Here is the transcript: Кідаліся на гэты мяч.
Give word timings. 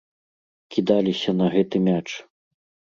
Кідаліся 0.75 1.31
на 1.43 1.51
гэты 1.59 1.85
мяч. 1.91 2.09